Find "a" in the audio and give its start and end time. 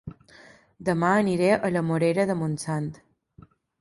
1.57-1.71